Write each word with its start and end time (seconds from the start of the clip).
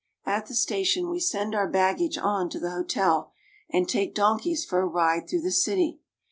At 0.25 0.47
the 0.47 0.55
station 0.55 1.05
we_ 1.05 1.21
send 1.21 1.53
our 1.53 1.67
baggage 1.69 2.17
on 2.17 2.49
to 2.49 2.59
the 2.59 2.71
hotel 2.71 3.33
and 3.69 3.87
take 3.87 4.15
donkeys 4.15 4.65
for 4.65 4.79
a 4.79 4.87
ride 4.87 5.29
through 5.29 5.41
the 5.41 5.51
city. 5.51 5.99